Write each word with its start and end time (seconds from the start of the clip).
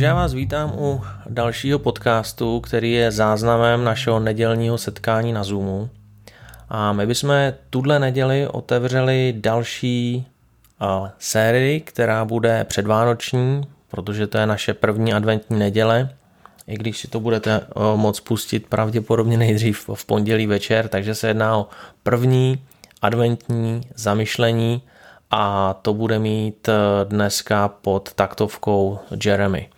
Takže 0.00 0.06
já 0.06 0.14
vás 0.14 0.34
vítám 0.34 0.72
u 0.78 1.02
dalšího 1.26 1.78
podcastu, 1.78 2.60
který 2.60 2.92
je 2.92 3.10
záznamem 3.10 3.84
našeho 3.84 4.20
nedělního 4.20 4.78
setkání 4.78 5.32
na 5.32 5.44
Zoomu. 5.44 5.90
A 6.68 6.92
my 6.92 7.06
bychom 7.06 7.32
tuhle 7.70 7.98
neděli 7.98 8.48
otevřeli 8.48 9.34
další 9.36 10.26
sérii, 11.18 11.80
která 11.80 12.24
bude 12.24 12.64
předvánoční, 12.64 13.62
protože 13.88 14.26
to 14.26 14.38
je 14.38 14.46
naše 14.46 14.74
první 14.74 15.12
adventní 15.12 15.58
neděle. 15.58 16.10
I 16.66 16.76
když 16.76 16.98
si 16.98 17.08
to 17.08 17.20
budete 17.20 17.60
moc 17.96 18.20
pustit 18.20 18.66
pravděpodobně 18.66 19.36
nejdřív 19.36 19.90
v 19.94 20.04
pondělí 20.04 20.46
večer, 20.46 20.88
takže 20.88 21.14
se 21.14 21.28
jedná 21.28 21.56
o 21.56 21.66
první 22.02 22.62
adventní 23.02 23.80
zamyšlení 23.94 24.82
a 25.30 25.74
to 25.82 25.94
bude 25.94 26.18
mít 26.18 26.68
dneska 27.04 27.68
pod 27.68 28.12
taktovkou 28.14 28.98
Jeremy. 29.24 29.68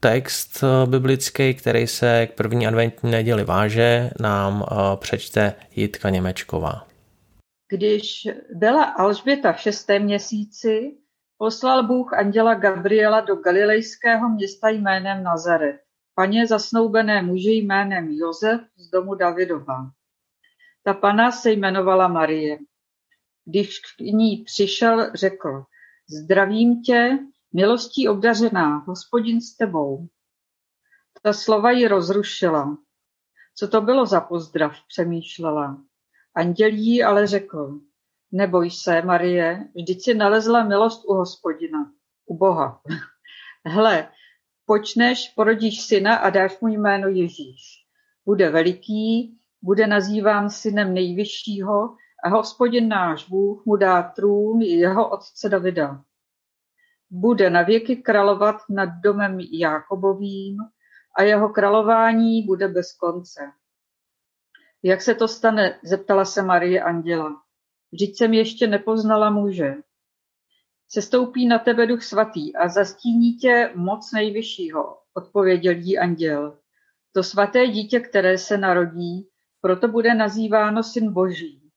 Text 0.00 0.64
biblický, 0.86 1.54
který 1.54 1.86
se 1.86 2.26
k 2.26 2.34
první 2.34 2.66
adventní 2.66 3.10
neděli 3.10 3.44
váže, 3.44 4.10
nám 4.20 4.64
přečte 4.96 5.54
Jitka 5.76 6.10
Němečková. 6.10 6.86
Když 7.68 8.28
byla 8.54 8.84
Alžběta 8.84 9.52
v 9.52 9.60
šestém 9.60 10.02
měsíci, 10.02 10.96
poslal 11.38 11.86
Bůh 11.86 12.12
anděla 12.12 12.54
Gabriela 12.54 13.20
do 13.20 13.36
galilejského 13.36 14.28
města 14.28 14.68
jménem 14.68 15.22
Nazaret, 15.22 15.80
paně 16.14 16.46
zasnoubené 16.46 17.22
muži 17.22 17.50
jménem 17.50 18.08
Josef 18.10 18.60
z 18.76 18.90
domu 18.90 19.14
Davidova. 19.14 19.90
Ta 20.82 20.94
pana 20.94 21.32
se 21.32 21.52
jmenovala 21.52 22.08
Marie. 22.08 22.58
Když 23.44 23.78
k 23.78 24.00
ní 24.00 24.44
přišel, 24.44 25.10
řekl, 25.14 25.64
zdravím 26.22 26.82
tě, 26.82 27.18
Milostí 27.56 28.08
obdařená, 28.08 28.76
hospodin 28.76 29.40
s 29.40 29.56
tebou. 29.56 30.08
Ta 31.22 31.32
slova 31.32 31.70
ji 31.70 31.88
rozrušila. 31.88 32.78
Co 33.54 33.68
to 33.68 33.80
bylo 33.80 34.06
za 34.06 34.20
pozdrav, 34.20 34.76
přemýšlela. 34.88 35.82
Anděl 36.36 36.68
jí 36.68 37.02
ale 37.02 37.26
řekl, 37.26 37.80
neboj 38.32 38.70
se, 38.70 39.02
Marie, 39.02 39.68
vždyť 39.74 40.04
si 40.04 40.14
nalezla 40.14 40.64
milost 40.64 41.04
u 41.04 41.14
hospodina, 41.14 41.92
u 42.26 42.36
Boha. 42.36 42.82
Hle, 43.64 44.08
počneš, 44.66 45.28
porodíš 45.28 45.86
syna 45.86 46.16
a 46.16 46.30
dáš 46.30 46.60
mu 46.60 46.68
jméno 46.68 47.08
Ježíš. 47.08 47.62
Bude 48.26 48.50
veliký, 48.50 49.38
bude 49.62 49.86
nazýván 49.86 50.50
synem 50.50 50.94
nejvyššího 50.94 51.96
a 52.24 52.28
hospodin 52.28 52.88
náš 52.88 53.28
Bůh 53.28 53.62
mu 53.66 53.76
dá 53.76 54.02
trůn 54.02 54.62
jeho 54.62 55.08
otce 55.08 55.48
Davida 55.48 56.04
bude 57.14 57.50
navěky 57.50 57.96
královat 57.96 58.56
nad 58.70 58.86
domem 58.86 59.40
Jákobovým 59.40 60.56
a 61.16 61.22
jeho 61.22 61.48
králování 61.48 62.42
bude 62.42 62.68
bez 62.68 62.92
konce. 62.92 63.40
Jak 64.82 65.02
se 65.02 65.14
to 65.14 65.28
stane, 65.28 65.78
zeptala 65.84 66.24
se 66.24 66.42
Marie 66.42 66.82
anděla. 66.82 67.42
Vždyť 67.92 68.18
jsem 68.18 68.32
ještě 68.32 68.66
nepoznala 68.66 69.30
muže. 69.30 69.74
Sestoupí 70.88 71.46
na 71.46 71.58
tebe 71.58 71.86
duch 71.86 72.02
svatý 72.02 72.56
a 72.56 72.68
zastíní 72.68 73.36
tě 73.36 73.72
moc 73.74 74.12
nejvyššího, 74.12 74.98
odpověděl 75.14 75.74
jí 75.76 75.98
anděl. 75.98 76.58
To 77.12 77.22
svaté 77.22 77.66
dítě, 77.66 78.00
které 78.00 78.38
se 78.38 78.58
narodí, 78.58 79.28
proto 79.60 79.88
bude 79.88 80.14
nazýváno 80.14 80.82
syn 80.82 81.12
boží. 81.12 81.70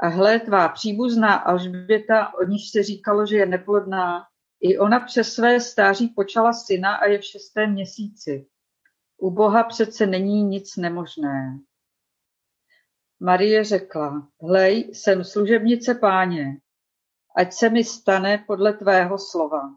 A 0.00 0.08
hle, 0.08 0.40
tvá 0.40 0.68
příbuzná 0.68 1.34
Alžběta, 1.34 2.34
o 2.34 2.44
níž 2.44 2.70
se 2.70 2.82
říkalo, 2.82 3.26
že 3.26 3.36
je 3.36 3.46
neplodná, 3.46 4.26
i 4.66 4.78
ona 4.78 5.00
přes 5.00 5.34
své 5.34 5.60
stáří 5.60 6.08
počala 6.08 6.52
syna 6.52 6.94
a 6.94 7.06
je 7.06 7.18
v 7.18 7.24
šestém 7.24 7.72
měsíci. 7.72 8.46
U 9.16 9.30
Boha 9.30 9.64
přece 9.64 10.06
není 10.06 10.42
nic 10.42 10.76
nemožné. 10.76 11.58
Marie 13.20 13.64
řekla, 13.64 14.28
hlej, 14.42 14.90
jsem 14.92 15.24
služebnice 15.24 15.94
páně, 15.94 16.60
ať 17.36 17.52
se 17.52 17.70
mi 17.70 17.84
stane 17.84 18.44
podle 18.46 18.72
tvého 18.72 19.18
slova. 19.18 19.76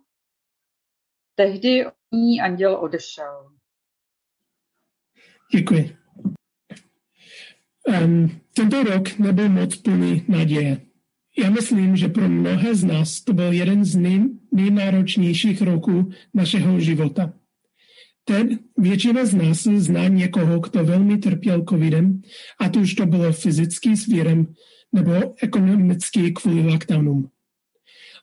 Tehdy 1.35 1.85
ní 2.11 2.41
anděl 2.41 2.75
odešel. 2.75 3.55
Děkuji. 5.55 5.97
Um, 8.03 8.41
tento 8.55 8.83
rok 8.83 9.17
nebyl 9.19 9.49
moc 9.49 9.75
plný 9.75 10.25
naděje. 10.27 10.86
Já 11.37 11.49
myslím, 11.49 11.95
že 11.95 12.07
pro 12.07 12.29
mnohé 12.29 12.75
z 12.75 12.83
nás 12.83 13.21
to 13.21 13.33
byl 13.33 13.51
jeden 13.51 13.85
z 13.85 13.95
nej, 13.95 14.23
nejnáročnějších 14.51 15.61
roků 15.61 16.09
našeho 16.33 16.79
života. 16.79 17.33
Teď 18.25 18.47
většina 18.77 19.25
z 19.25 19.33
nás 19.33 19.63
zná 19.63 20.07
někoho, 20.07 20.59
kdo 20.59 20.85
velmi 20.85 21.17
trpěl 21.17 21.65
covidem, 21.69 22.21
a 22.59 22.69
to 22.69 22.79
už 22.79 22.93
to 22.93 23.05
bylo 23.05 23.33
fyzický 23.33 23.97
svěrem 23.97 24.47
nebo 24.93 25.11
ekonomický 25.41 26.33
kvůli 26.33 26.61
lockdownům. 26.61 27.29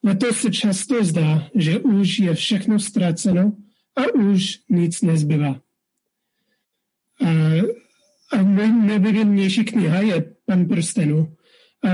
Letos 0.02 0.40
se 0.40 0.50
často 0.50 1.04
zdá, 1.04 1.48
že 1.54 1.78
už 1.78 2.18
je 2.18 2.34
všechno 2.34 2.78
ztraceno 2.78 3.56
a 3.96 4.14
už 4.14 4.60
nic 4.70 5.02
nezbývá. 5.02 5.60
A, 7.24 7.30
a 8.32 8.42
nejvyvěrnější 8.42 9.64
kniha 9.64 10.00
je 10.00 10.34
Pan 10.46 10.66
prstenů, 10.68 11.36
a 11.38 11.43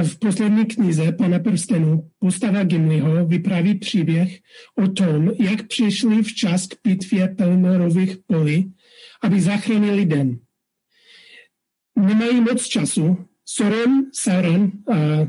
v 0.03 0.19
poslední 0.19 0.67
knize 0.67 1.13
Pana 1.13 1.39
prstenů 1.39 2.11
postava 2.19 2.65
Gimliho 2.65 3.27
vypráví 3.27 3.75
příběh 3.75 4.39
o 4.79 4.89
tom, 4.89 5.31
jak 5.39 5.67
přišli 5.67 6.23
včas 6.23 6.67
k 6.67 6.77
pitvě 6.83 7.29
Pelmorových 7.29 8.17
polí, 8.27 8.75
aby 9.23 9.41
zachránili 9.41 10.05
den. 10.05 10.39
Nemají 11.97 12.41
moc 12.41 12.67
času. 12.67 13.17
Soren, 13.45 14.07
Sauron, 14.13 14.73
a 14.93 15.27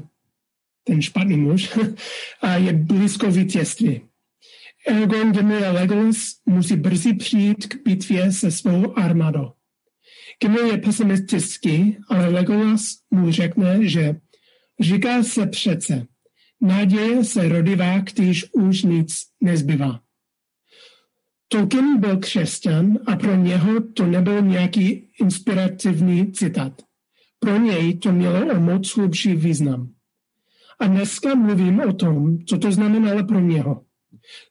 ten 0.83 1.01
špatný 1.01 1.37
muž, 1.37 1.77
a 2.41 2.55
je 2.55 2.73
blízko 2.73 3.31
vítězství. 3.31 4.01
Elgon, 4.87 5.31
Gimli 5.31 5.65
a 5.65 5.71
Legolas 5.71 6.17
musí 6.45 6.75
brzy 6.75 7.13
přijít 7.13 7.67
k 7.67 7.83
bitvě 7.83 8.31
se 8.31 8.51
svou 8.51 8.97
armádou. 8.97 9.51
Gimli 10.41 10.69
je 10.69 10.77
pesimistický, 10.77 11.97
ale 12.09 12.29
Legolas 12.29 12.97
mu 13.11 13.31
řekne, 13.31 13.87
že 13.87 14.15
Říká 14.81 15.23
se 15.23 15.47
přece, 15.47 16.07
naděje 16.61 17.23
se 17.23 17.49
rodivá, 17.49 17.99
když 17.99 18.45
už 18.53 18.83
nic 18.83 19.13
nezbývá. 19.41 19.99
Tolkien 21.47 21.99
byl 21.99 22.17
křesťan 22.17 22.99
a 23.07 23.15
pro 23.15 23.35
něho 23.35 23.83
to 23.93 24.05
nebyl 24.05 24.41
nějaký 24.41 25.11
inspirativní 25.21 26.31
citát. 26.31 26.81
Pro 27.39 27.57
něj 27.57 27.97
to 27.97 28.11
mělo 28.11 28.55
o 28.55 28.59
moc 28.59 28.95
hlubší 28.95 29.35
význam. 29.35 29.93
A 30.79 30.87
dneska 30.87 31.35
mluvím 31.35 31.79
o 31.79 31.93
tom, 31.93 32.45
co 32.45 32.57
to 32.57 32.71
znamenalo 32.71 33.23
pro 33.23 33.39
něho. 33.39 33.85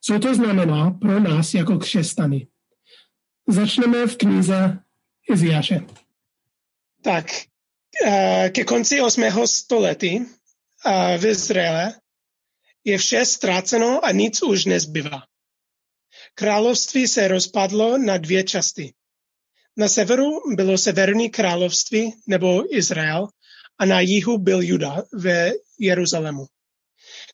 Co 0.00 0.18
to 0.18 0.34
znamená 0.34 0.91
pro 0.91 1.20
nás 1.20 1.54
jako 1.54 1.78
křesťany. 1.78 2.47
Začneme 3.48 4.06
v 4.06 4.16
knize 4.16 4.78
Iziáše. 5.30 5.80
Tak, 7.02 7.26
ke 8.52 8.64
konci 8.64 9.00
8. 9.00 9.46
století 9.46 10.26
v 11.18 11.24
Izraele 11.24 12.00
je 12.84 12.98
vše 12.98 13.24
ztráceno 13.26 14.04
a 14.04 14.10
nic 14.10 14.42
už 14.42 14.64
nezbývá. 14.64 15.22
Království 16.34 17.08
se 17.08 17.28
rozpadlo 17.28 17.98
na 17.98 18.16
dvě 18.16 18.44
části. 18.44 18.94
Na 19.76 19.88
severu 19.88 20.54
bylo 20.54 20.78
severní 20.78 21.30
království 21.30 22.14
nebo 22.26 22.76
Izrael 22.76 23.28
a 23.78 23.84
na 23.84 24.00
jihu 24.00 24.38
byl 24.38 24.62
Juda 24.62 25.02
ve 25.12 25.52
Jeruzalému, 25.78 26.46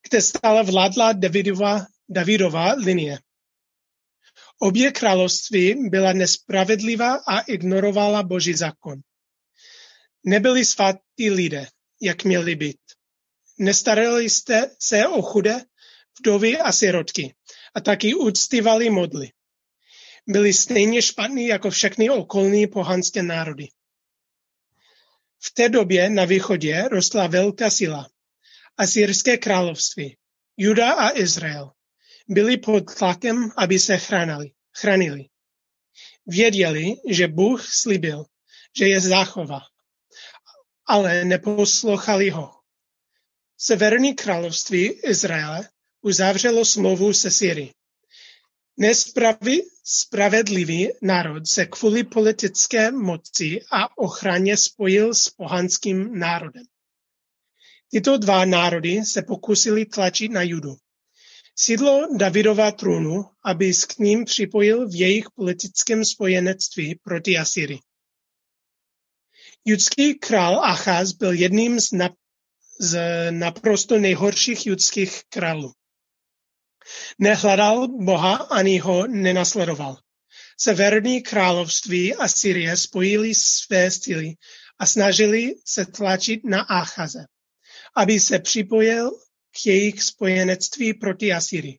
kde 0.08 0.22
stále 0.22 0.62
vládla 0.62 1.12
Davidova, 1.12 1.86
Davidova 2.08 2.72
linie. 2.72 3.18
Obě 4.58 4.92
království 4.92 5.88
byla 5.88 6.12
nespravedlivá 6.12 7.14
a 7.28 7.40
ignorovala 7.40 8.22
boží 8.22 8.54
zákon. 8.54 9.00
Nebyli 10.28 10.64
svatí 10.64 11.30
lidé, 11.30 11.66
jak 12.00 12.24
měli 12.24 12.54
být. 12.54 12.80
Nestarali 13.58 14.30
jste 14.30 14.76
se 14.78 15.08
o 15.08 15.22
chudé, 15.22 15.64
vdovy 16.18 16.58
a 16.58 16.72
sirotky 16.72 17.34
a 17.74 17.80
taky 17.80 18.14
uctívali 18.14 18.90
modly. 18.90 19.32
Byli 20.26 20.52
stejně 20.52 21.02
špatní 21.02 21.46
jako 21.46 21.70
všechny 21.70 22.10
okolní 22.10 22.66
pohanské 22.66 23.22
národy. 23.22 23.68
V 25.38 25.50
té 25.54 25.68
době 25.68 26.10
na 26.10 26.24
východě 26.24 26.88
rostla 26.88 27.26
velká 27.26 27.70
sila. 27.70 28.10
Asýrské 28.76 29.36
království, 29.36 30.16
Juda 30.56 30.92
a 30.92 31.18
Izrael, 31.18 31.70
byli 32.28 32.56
pod 32.56 32.94
tlakem, 32.94 33.50
aby 33.56 33.78
se 33.78 33.98
chránili. 33.98 34.50
chránili. 34.76 35.24
Věděli, 36.26 36.94
že 37.10 37.28
Bůh 37.28 37.66
slíbil, 37.74 38.24
že 38.78 38.88
je 38.88 39.00
zachová 39.00 39.60
ale 40.86 41.24
neposlouchali 41.24 42.30
ho. 42.30 42.50
Severní 43.58 44.14
království 44.14 44.84
Izraele 44.86 45.68
uzavřelo 46.02 46.64
smlouvu 46.64 47.12
se 47.12 47.30
Syrií. 47.30 47.70
Nespravi, 48.76 49.62
spravedlivý 49.84 50.88
národ 51.02 51.46
se 51.46 51.66
kvůli 51.66 52.04
politické 52.04 52.90
moci 52.90 53.60
a 53.72 53.98
ochraně 53.98 54.56
spojil 54.56 55.14
s 55.14 55.28
pohanským 55.28 56.18
národem. 56.18 56.64
Tyto 57.90 58.18
dva 58.18 58.44
národy 58.44 59.04
se 59.04 59.22
pokusili 59.22 59.86
tlačit 59.86 60.32
na 60.32 60.42
Judu. 60.42 60.76
Sídlo 61.56 62.16
Davidova 62.16 62.72
trůnu, 62.72 63.24
aby 63.44 63.74
s 63.74 63.84
k 63.84 63.98
ním 63.98 64.24
připojil 64.24 64.88
v 64.88 65.00
jejich 65.00 65.26
politickém 65.34 66.04
spojenectví 66.04 66.94
proti 67.02 67.38
Asyrii. 67.38 67.80
Judský 69.68 70.14
král 70.14 70.64
Achaz 70.64 71.12
byl 71.12 71.32
jedním 71.32 71.80
z, 71.80 71.92
na, 71.92 72.10
z 72.80 72.98
naprosto 73.30 73.98
nejhorších 73.98 74.66
judských 74.66 75.22
králů. 75.28 75.72
Nehledal 77.18 77.88
Boha 77.88 78.36
ani 78.36 78.78
ho 78.78 79.06
nenasledoval. 79.06 79.98
Severní 80.60 81.22
království 81.22 82.14
Asyrie 82.14 82.76
spojili 82.76 83.34
své 83.34 83.90
síly 83.90 84.34
a 84.78 84.86
snažili 84.86 85.54
se 85.64 85.86
tlačit 85.86 86.44
na 86.44 86.60
Achaze, 86.60 87.24
aby 87.96 88.20
se 88.20 88.38
připojil 88.38 89.10
k 89.50 89.66
jejich 89.66 90.02
spojenectví 90.02 90.94
proti 90.94 91.32
Asyrii. 91.32 91.78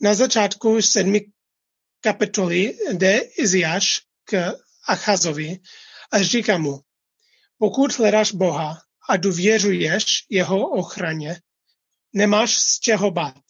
Na 0.00 0.14
začátku 0.14 0.82
sedmi 0.82 1.20
kapitoly 2.00 2.78
jde 2.92 3.18
Iziáš 3.18 4.00
k 4.24 4.52
Achazovi 4.86 5.58
a 6.12 6.22
říká 6.22 6.58
mu, 6.58 6.80
pokud 7.58 7.98
hledáš 7.98 8.32
Boha 8.32 8.82
a 9.08 9.16
důvěřuješ 9.16 10.24
jeho 10.30 10.70
ochraně, 10.70 11.40
nemáš 12.12 12.56
z 12.60 12.80
čeho 12.80 13.10
bát. 13.10 13.42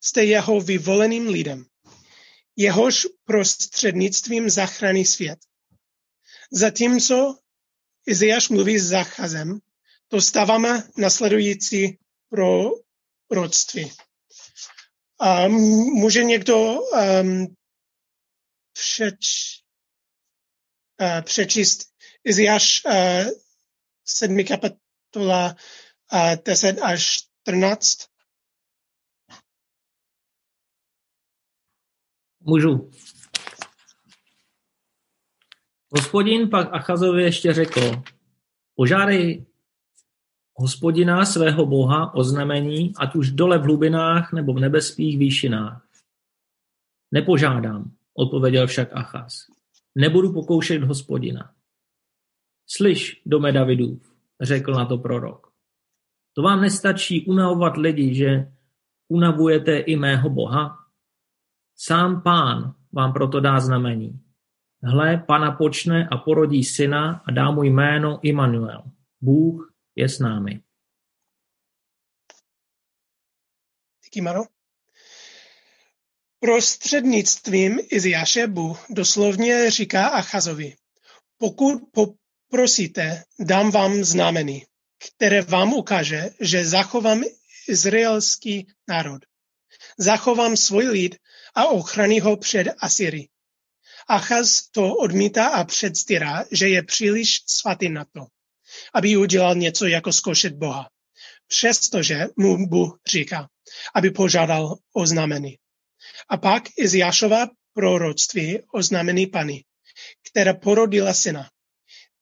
Jste 0.00 0.24
jeho 0.24 0.60
vyvoleným 0.60 1.28
lidem. 1.28 1.64
Jehož 2.56 3.06
prostřednictvím 3.24 4.50
zachrání 4.50 5.04
svět. 5.04 5.38
Zatímco 6.52 7.38
Iziáš 8.06 8.48
mluví 8.48 8.78
s 8.78 8.88
Zachazem, 8.88 9.58
dostáváme 10.10 10.88
nasledující 10.96 11.98
pro 12.28 12.70
rodství. 13.30 13.92
A 15.20 15.48
může 15.48 16.24
někdo 16.24 16.80
um, 16.80 17.56
přeč, 18.72 19.26
uh, 21.00 21.22
přečíst 21.22 21.93
Iziáš 22.24 22.82
uh, 22.86 23.30
7. 24.04 24.44
kapitola 24.44 25.56
uh, 26.12 26.34
10 26.44 26.78
až 26.82 27.28
14? 27.44 27.98
Můžu. 32.40 32.90
Hospodin 35.96 36.50
pak 36.50 36.68
Achazovi 36.72 37.22
ještě 37.22 37.52
řekl, 37.52 38.02
požádej 38.74 39.46
hospodina 40.54 41.26
svého 41.26 41.66
boha 41.66 42.14
o 42.14 42.24
znamení, 42.24 42.92
ať 42.98 43.14
už 43.14 43.30
dole 43.30 43.58
v 43.58 43.62
hlubinách 43.62 44.32
nebo 44.32 44.52
v 44.52 44.60
nebeských 44.60 45.18
výšinách. 45.18 45.88
Nepožádám, 47.10 47.90
odpověděl 48.14 48.66
však 48.66 48.88
Achaz. 48.92 49.46
Nebudu 49.94 50.32
pokoušet 50.32 50.82
hospodina. 50.82 51.53
Slyš, 52.66 53.22
dome 53.26 53.52
Davidův, 53.52 54.14
řekl 54.40 54.72
na 54.72 54.86
to 54.86 54.98
prorok. 54.98 55.52
To 56.32 56.42
vám 56.42 56.60
nestačí 56.60 57.26
unavovat 57.26 57.76
lidi, 57.76 58.14
že 58.14 58.52
unavujete 59.08 59.78
i 59.78 59.96
mého 59.96 60.30
boha? 60.30 60.78
Sám 61.76 62.22
pán 62.22 62.74
vám 62.92 63.12
proto 63.12 63.40
dá 63.40 63.60
znamení. 63.60 64.20
Hle, 64.82 65.16
pana 65.16 65.52
počne 65.52 66.08
a 66.10 66.16
porodí 66.16 66.64
syna 66.64 67.22
a 67.26 67.30
dá 67.30 67.50
mu 67.50 67.62
jméno 67.62 68.20
Immanuel. 68.22 68.82
Bůh 69.20 69.74
je 69.96 70.08
s 70.08 70.18
námi. 70.18 70.60
Díky, 74.04 74.20
Maro. 74.20 74.42
Prostřednictvím 76.40 77.78
Iziáše 77.90 78.46
Bůh 78.46 78.86
doslovně 78.90 79.70
říká 79.70 80.08
Achazovi, 80.08 80.76
pokud 81.38 81.82
poprosíte, 82.54 83.24
dám 83.40 83.70
vám 83.70 84.04
znamení, 84.04 84.62
které 84.98 85.42
vám 85.42 85.72
ukáže, 85.72 86.30
že 86.40 86.64
zachovám 86.64 87.22
izraelský 87.68 88.66
národ. 88.88 89.22
Zachovám 89.98 90.56
svůj 90.56 90.88
lid 90.88 91.16
a 91.54 91.66
ochrání 91.66 92.20
ho 92.20 92.36
před 92.36 92.66
Asyrií. 92.78 93.28
Achaz 94.08 94.70
to 94.70 94.94
odmítá 94.94 95.48
a 95.48 95.64
předstírá, 95.64 96.44
že 96.52 96.68
je 96.68 96.82
příliš 96.82 97.42
svatý 97.46 97.88
na 97.88 98.04
to 98.04 98.26
aby 98.94 99.16
udělal 99.16 99.54
něco 99.54 99.86
jako 99.86 100.12
zkoušet 100.12 100.54
Boha. 100.54 100.90
Přestože 101.46 102.26
mu 102.36 102.66
Bůh 102.66 103.00
říká, 103.06 103.48
aby 103.94 104.10
požádal 104.10 104.76
o 104.92 105.06
znamení. 105.06 105.58
A 106.28 106.36
pak 106.36 106.62
Iziášova 106.78 107.46
proroctví 107.72 108.62
o 108.74 108.82
znamení 108.82 109.26
Pany, 109.26 109.64
která 110.30 110.54
porodila 110.54 111.14
syna. 111.14 111.50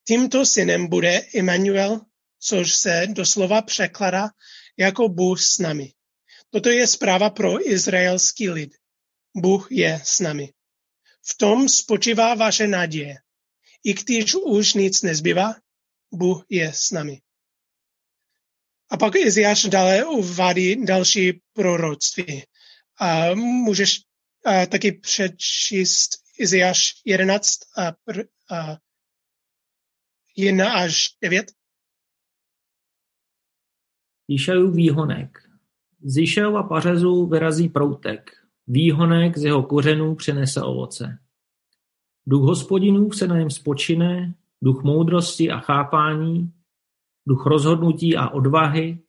Tímto 0.06 0.46
synem 0.46 0.86
bude 0.86 1.16
Immanuel, 1.16 2.00
což 2.38 2.74
se 2.74 3.06
doslova 3.10 3.62
překládá 3.62 4.28
jako 4.76 5.08
Bůh 5.08 5.40
s 5.40 5.58
námi. 5.58 5.92
Toto 6.50 6.70
je 6.70 6.86
zpráva 6.86 7.30
pro 7.30 7.70
izraelský 7.70 8.50
lid. 8.50 8.74
Bůh 9.36 9.68
je 9.70 10.00
s 10.04 10.20
námi. 10.20 10.52
V 11.22 11.36
tom 11.36 11.68
spočívá 11.68 12.34
vaše 12.34 12.66
naděje. 12.66 13.16
I 13.84 13.94
když 13.94 14.34
už 14.34 14.74
nic 14.74 15.02
nezbývá, 15.02 15.54
Bůh 16.12 16.46
je 16.48 16.72
s 16.74 16.90
námi. 16.90 17.20
A 18.90 18.96
pak 18.96 19.16
Iziáš 19.16 19.62
dále 19.62 20.04
uvádí 20.04 20.84
další 20.84 21.40
proroctví. 21.52 22.44
A 22.98 23.34
můžeš 23.34 24.00
a, 24.44 24.66
taky 24.66 24.92
přečíst 24.92 26.10
Iziáš 26.38 26.92
11 27.04 27.58
a, 27.76 27.92
pr, 28.04 28.22
a 28.50 28.76
1 30.36 30.72
až 30.72 31.16
9. 31.22 31.52
Išajův 34.28 34.74
výhonek. 34.74 35.38
Z 36.02 36.16
Išajova 36.16 36.62
pařezu 36.62 37.26
vyrazí 37.26 37.68
proutek. 37.68 38.30
Výhonek 38.66 39.38
z 39.38 39.44
jeho 39.44 39.62
kořenů 39.62 40.14
přinese 40.14 40.62
ovoce. 40.62 41.18
Duch 42.26 42.42
hospodinů 42.42 43.12
se 43.12 43.26
na 43.26 43.38
něm 43.38 43.50
spočine, 43.50 44.34
duch 44.62 44.82
moudrosti 44.82 45.50
a 45.50 45.58
chápání, 45.58 46.52
duch 47.28 47.46
rozhodnutí 47.46 48.16
a 48.16 48.28
odvahy, 48.28 49.02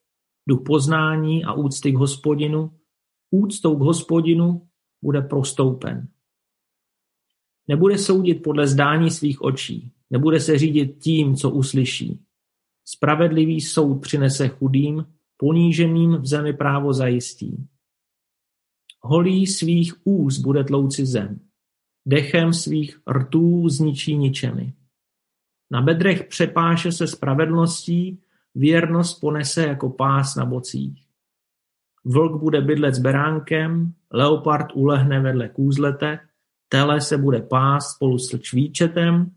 duch 0.48 0.62
poznání 0.66 1.46
a 1.46 1.54
úcty 1.54 1.92
k 1.92 1.96
hospodinu, 1.96 2.80
úctou 3.32 3.78
k 3.78 3.82
hospodinu 3.82 4.68
bude 5.02 5.22
prostoupen. 5.22 6.08
Nebude 7.68 7.98
soudit 7.98 8.44
podle 8.44 8.68
zdání 8.68 9.12
svých 9.12 9.42
očí, 9.42 9.92
nebude 10.14 10.40
se 10.40 10.58
řídit 10.58 10.98
tím, 11.00 11.36
co 11.36 11.50
uslyší. 11.50 12.20
Spravedlivý 12.86 13.62
soud 13.62 14.02
přinese 14.02 14.48
chudým, 14.48 15.06
poníženým 15.38 16.18
v 16.18 16.26
zemi 16.26 16.54
právo 16.54 16.94
zajistí. 16.94 17.68
Holí 19.02 19.48
svých 19.48 19.94
úst 20.04 20.40
bude 20.40 20.64
tlouci 20.64 21.06
zem, 21.06 21.40
dechem 22.06 22.54
svých 22.54 23.00
rtů 23.12 23.70
zničí 23.70 24.18
ničemi. 24.18 24.74
Na 25.72 25.82
bedrech 25.82 26.24
přepáše 26.28 26.92
se 26.92 27.08
spravedlností, 27.08 28.22
věrnost 28.56 29.20
ponese 29.20 29.68
jako 29.68 29.90
pás 29.90 30.36
na 30.36 30.46
bocích. 30.46 31.06
Vlk 32.06 32.42
bude 32.42 32.62
bydlet 32.62 32.96
s 32.96 33.00
beránkem, 33.00 33.94
leopard 34.12 34.68
ulehne 34.74 35.20
vedle 35.20 35.50
kůzlete, 35.50 36.20
tele 36.70 37.02
se 37.02 37.18
bude 37.18 37.42
pás 37.42 37.92
spolu 37.96 38.20
s 38.20 38.40
čvíčetem 38.40 39.32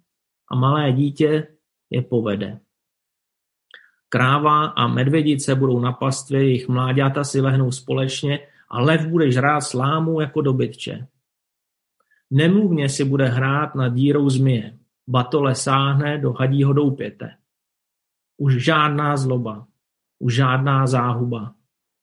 a 0.50 0.56
malé 0.56 0.92
dítě 0.92 1.48
je 1.90 2.02
povede. 2.02 2.60
Kráva 4.08 4.66
a 4.66 4.86
medvědice 4.86 5.54
budou 5.54 5.80
na 5.80 5.92
pastvě, 5.92 6.42
jejich 6.42 6.68
mláďata 6.68 7.24
si 7.24 7.40
lehnou 7.40 7.72
společně 7.72 8.48
a 8.68 8.80
lev 8.80 9.06
bude 9.06 9.30
žrát 9.30 9.60
slámu 9.60 10.20
jako 10.20 10.40
dobytče. 10.40 11.06
Nemluvně 12.30 12.88
si 12.88 13.04
bude 13.04 13.26
hrát 13.26 13.74
nad 13.74 13.88
dírou 13.88 14.30
zmije. 14.30 14.78
Batole 15.08 15.54
sáhne 15.54 16.18
do 16.18 16.32
hadího 16.32 16.72
doupěte. 16.72 17.36
Už 18.36 18.64
žádná 18.64 19.16
zloba, 19.16 19.66
už 20.18 20.34
žádná 20.34 20.86
záhuba. 20.86 21.54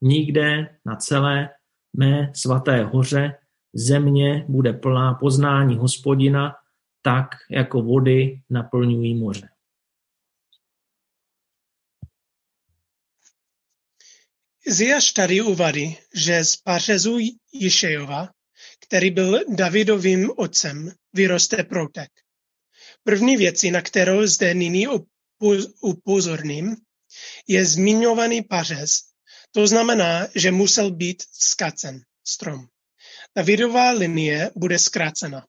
Nikde 0.01 0.77
na 0.85 0.95
celé 0.95 1.49
mé 1.97 2.31
svaté 2.35 2.83
hoře 2.83 3.37
země 3.73 4.45
bude 4.49 4.73
plná 4.73 5.13
poznání 5.13 5.77
hospodina, 5.77 6.55
tak 7.03 7.27
jako 7.51 7.81
vody 7.81 8.41
naplňují 8.49 9.15
moře. 9.15 9.49
Ziaš 14.69 15.11
tady 15.11 15.41
uvádí, 15.41 15.97
že 16.15 16.43
z 16.43 16.55
pařezu 16.55 17.17
Jišejova, 17.53 18.29
který 18.79 19.11
byl 19.11 19.39
Davidovým 19.55 20.31
otcem, 20.37 20.91
vyroste 21.13 21.63
protek. 21.63 22.09
První 23.03 23.37
věcí, 23.37 23.71
na 23.71 23.81
kterou 23.81 24.27
zde 24.27 24.53
nyní 24.53 24.87
upozorním, 25.81 26.75
je 27.47 27.65
zmiňovaný 27.65 28.41
pařez. 28.41 28.99
To 29.51 29.67
znamená, 29.67 30.27
že 30.35 30.51
musel 30.51 30.91
být 30.91 31.23
zkacen 31.31 32.01
strom. 32.27 32.67
Davidová 33.35 33.91
linie 33.91 34.51
bude 34.55 34.79
zkrácena. 34.79 35.47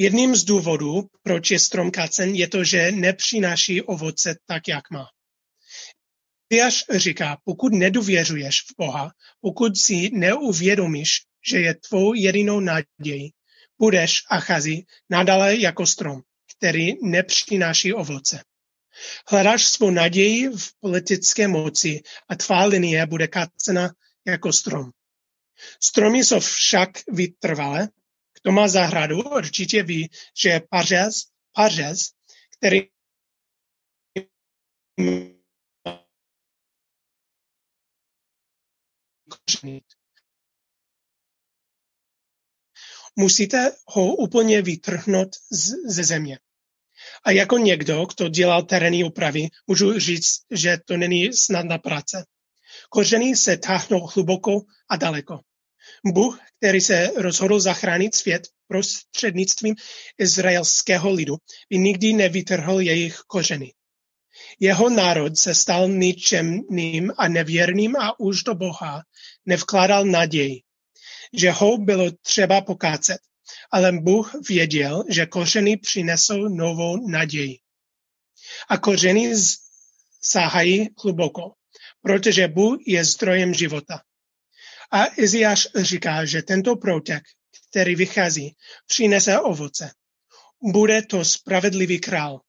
Jedním 0.00 0.36
z 0.36 0.44
důvodů, 0.44 1.02
proč 1.22 1.50
je 1.50 1.58
strom 1.58 1.90
kácen, 1.90 2.34
je 2.34 2.48
to, 2.48 2.64
že 2.64 2.92
nepřináší 2.92 3.82
ovoce 3.82 4.36
tak, 4.46 4.68
jak 4.68 4.90
má. 4.90 5.06
Izajáš 6.50 6.84
říká, 6.90 7.38
pokud 7.44 7.72
nedůvěřuješ 7.72 8.60
v 8.60 8.74
Boha, 8.78 9.10
pokud 9.40 9.76
si 9.76 10.10
neuvědomíš, 10.12 11.10
že 11.50 11.60
je 11.60 11.74
tvou 11.74 12.14
jedinou 12.14 12.60
nadějí, 12.60 13.32
budeš, 13.78 14.22
Achazi, 14.30 14.82
nadále 15.10 15.56
jako 15.56 15.86
strom, 15.86 16.20
který 16.56 16.92
nepřináší 17.02 17.92
ovoce. 17.92 18.42
Hledáš 19.28 19.66
svou 19.66 19.90
naději 19.90 20.48
v 20.48 20.70
politické 20.80 21.48
moci 21.48 22.00
a 22.28 22.34
tvá 22.34 22.64
linie 22.64 23.06
bude 23.06 23.28
kácena 23.28 23.90
jako 24.26 24.52
strom. 24.52 24.90
Stromy 25.82 26.24
jsou 26.24 26.40
však 26.40 26.90
vytrvalé. 27.12 27.88
Kdo 28.42 28.52
má 28.52 28.68
zahradu, 28.68 29.22
určitě 29.22 29.82
ví, 29.82 30.10
že 30.42 30.60
pařez, 30.70 31.14
pařez 31.52 31.98
který 32.58 32.80
Musíte 43.16 43.76
ho 43.86 44.14
úplně 44.14 44.62
vytrhnout 44.62 45.28
ze 45.86 46.04
země. 46.04 46.38
A 47.24 47.30
jako 47.30 47.58
někdo, 47.58 48.06
kdo 48.06 48.28
dělal 48.28 48.62
terénní 48.62 49.04
úpravy, 49.04 49.48
můžu 49.66 49.98
říct, 49.98 50.40
že 50.50 50.78
to 50.86 50.96
není 50.96 51.32
snadná 51.32 51.78
práce. 51.78 52.24
Kořeny 52.90 53.36
se 53.36 53.56
táhnou 53.56 54.06
hluboko 54.06 54.60
a 54.90 54.96
daleko. 54.96 55.40
Bůh, 56.06 56.40
který 56.58 56.80
se 56.80 57.10
rozhodl 57.16 57.60
zachránit 57.60 58.14
svět 58.14 58.48
prostřednictvím 58.68 59.74
izraelského 60.18 61.12
lidu, 61.12 61.36
by 61.70 61.78
nikdy 61.78 62.12
nevytrhl 62.12 62.80
jejich 62.80 63.16
kořeny. 63.26 63.72
Jeho 64.60 64.90
národ 64.90 65.38
se 65.38 65.54
stal 65.54 65.88
ničemným 65.88 67.12
a 67.18 67.28
nevěrným 67.28 67.96
a 67.96 68.20
už 68.20 68.42
do 68.42 68.54
Boha 68.54 69.02
nevkládal 69.46 70.04
naději, 70.04 70.62
že 71.32 71.50
ho 71.50 71.78
bylo 71.78 72.10
třeba 72.10 72.60
pokácet, 72.60 73.18
ale 73.70 73.92
Bůh 73.92 74.34
věděl, 74.48 75.04
že 75.08 75.26
kořeny 75.26 75.76
přinesou 75.76 76.48
novou 76.48 77.08
naději. 77.08 77.58
A 78.68 78.78
kořeny 78.78 79.32
sahají 80.22 80.88
hluboko, 81.02 81.52
protože 82.02 82.48
Bůh 82.48 82.78
je 82.86 83.04
zdrojem 83.04 83.54
života. 83.54 84.00
A 84.90 85.04
Iziáš 85.16 85.68
říká, 85.74 86.24
že 86.24 86.42
tento 86.42 86.76
protek, 86.76 87.22
který 87.70 87.94
vychází, 87.94 88.56
přinese 88.86 89.40
ovoce. 89.40 89.90
Bude 90.62 91.02
to 91.02 91.24
spravedlivý 91.24 92.00
král. 92.00 92.40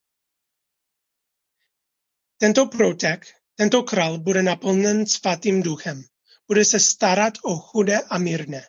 Tento 2.38 2.66
protek, 2.66 3.26
tento 3.54 3.82
král 3.82 4.18
bude 4.18 4.42
naplněn 4.42 5.06
svatým 5.06 5.62
duchem. 5.62 6.02
Bude 6.48 6.64
se 6.64 6.80
starat 6.80 7.34
o 7.44 7.56
chudé 7.56 8.00
a 8.00 8.18
mírné. 8.18 8.66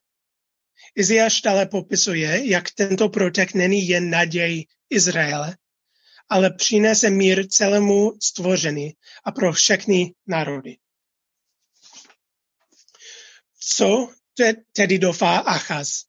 Iziáš 0.95 1.41
dále 1.41 1.65
popisuje, 1.65 2.47
jak 2.47 2.71
tento 2.71 3.09
protek 3.09 3.53
není 3.53 3.87
jen 3.87 4.09
naděj 4.09 4.65
Izraele, 4.89 5.57
ale 6.29 6.53
přinese 6.53 7.09
mír 7.09 7.47
celému 7.47 8.13
stvoření 8.21 8.93
a 9.23 9.31
pro 9.31 9.53
všechny 9.53 10.13
národy. 10.27 10.77
Co 13.63 14.09
tedy 14.73 14.99
doufá 14.99 15.37
Achaz? 15.37 16.05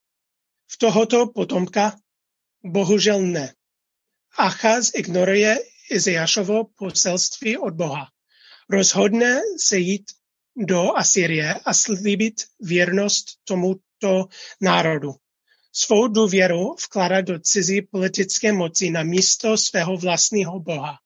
V 0.66 0.78
tohoto 0.78 1.26
potomka? 1.26 1.96
Bohužel 2.64 3.22
ne. 3.22 3.54
Achaz 4.38 4.90
ignoruje 4.94 5.58
Izajášovo 5.90 6.64
poselství 6.64 7.58
od 7.58 7.74
Boha. 7.74 8.06
Rozhodne 8.70 9.40
se 9.58 9.78
jít 9.78 10.04
do 10.56 10.96
Asyrie 10.96 11.54
a 11.54 11.74
slíbit 11.74 12.34
věrnost 12.60 13.24
tomuto 13.44 14.28
národu. 14.60 15.12
Svou 15.72 16.08
důvěru 16.08 16.74
vkládá 16.84 17.20
do 17.20 17.38
cizí 17.38 17.82
politické 17.82 18.52
moci 18.52 18.90
na 18.90 19.02
místo 19.02 19.56
svého 19.56 19.96
vlastního 19.96 20.60
Boha 20.60 20.98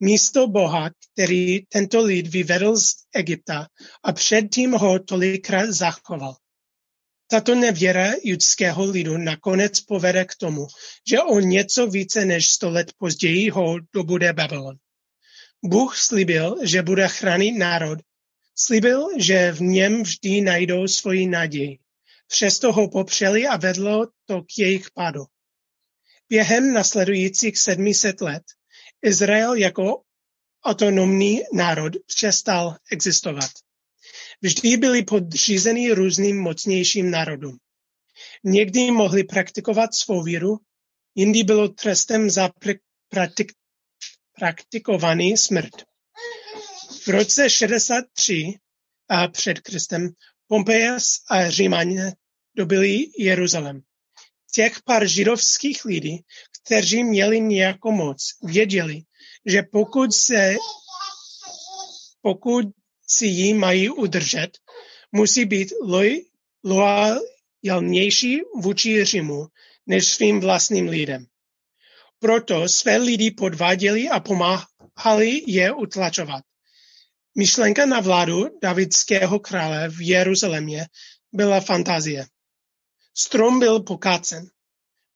místo 0.00 0.46
Boha, 0.46 0.90
který 1.12 1.66
tento 1.66 2.02
lid 2.02 2.26
vyvedl 2.26 2.76
z 2.76 2.94
Egypta 3.14 3.66
a 4.04 4.12
předtím 4.12 4.72
ho 4.72 4.98
tolikrát 4.98 5.70
zachoval. 5.70 6.36
Tato 7.30 7.54
nevěra 7.54 8.12
judského 8.24 8.84
lidu 8.84 9.18
nakonec 9.18 9.80
povede 9.80 10.24
k 10.24 10.36
tomu, 10.36 10.66
že 11.08 11.20
o 11.20 11.40
něco 11.40 11.86
více 11.86 12.24
než 12.24 12.48
sto 12.48 12.70
let 12.70 12.92
později 12.98 13.50
ho 13.50 13.76
dobude 13.94 14.32
Babylon. 14.32 14.76
Bůh 15.64 15.96
slíbil, 15.96 16.56
že 16.62 16.82
bude 16.82 17.08
chránit 17.08 17.52
národ. 17.52 17.98
Slíbil, 18.54 19.08
že 19.18 19.52
v 19.52 19.60
něm 19.60 20.02
vždy 20.02 20.40
najdou 20.40 20.88
svoji 20.88 21.26
naději. 21.26 21.78
Přesto 22.26 22.72
ho 22.72 22.88
popřeli 22.88 23.46
a 23.46 23.56
vedlo 23.56 24.06
to 24.24 24.42
k 24.42 24.58
jejich 24.58 24.90
pádu. 24.90 25.24
Během 26.28 26.72
nasledujících 26.72 27.58
sedmiset 27.58 28.20
let 28.20 28.42
Izrael 29.02 29.54
jako 29.54 30.02
autonomní 30.64 31.40
národ 31.52 31.92
přestal 32.06 32.76
existovat. 32.92 33.50
Vždy 34.42 34.76
byli 34.76 35.02
podřízeni 35.02 35.92
různým 35.92 36.42
mocnějším 36.42 37.10
národům. 37.10 37.58
Někdy 38.44 38.90
mohli 38.90 39.24
praktikovat 39.24 39.94
svou 39.94 40.22
víru, 40.22 40.58
jindy 41.14 41.42
bylo 41.42 41.68
trestem 41.68 42.30
za 42.30 42.50
praktik, 43.08 43.52
praktikovaný 44.38 45.36
smrt. 45.36 45.74
V 47.04 47.08
roce 47.08 47.50
63 47.50 48.58
a 49.08 49.28
před 49.28 49.60
Kristem 49.60 50.10
Pompeius 50.46 51.22
a 51.30 51.50
Římaně 51.50 52.12
dobili 52.56 53.06
Jeruzalém. 53.18 53.82
Těch 54.54 54.82
pár 54.82 55.06
židovských 55.06 55.84
lidí, 55.84 56.24
kteří 56.62 57.04
měli 57.04 57.40
nějakou 57.40 57.92
moc, 57.92 58.34
věděli, 58.42 59.02
že 59.46 59.62
pokud 59.62 60.12
se 60.12 60.56
pokud 62.22 62.64
si 63.06 63.26
ji 63.26 63.54
mají 63.54 63.90
udržet, 63.90 64.50
musí 65.12 65.44
být 65.44 65.72
lojalnější 66.64 68.40
vůči 68.60 69.04
Římu 69.04 69.46
než 69.86 70.08
svým 70.08 70.40
vlastním 70.40 70.88
lidem. 70.88 71.26
Proto 72.18 72.68
své 72.68 72.96
lidi 72.96 73.30
podváděli 73.30 74.08
a 74.08 74.20
pomáhali 74.20 75.42
je 75.46 75.72
utlačovat. 75.72 76.44
Myšlenka 77.38 77.86
na 77.86 78.00
vládu 78.00 78.58
davidského 78.62 79.38
krále 79.38 79.88
v 79.88 80.08
Jeruzalémě 80.08 80.86
byla 81.32 81.60
fantazie. 81.60 82.26
Strom 83.20 83.58
byl 83.60 83.80
pokácen. 83.80 84.50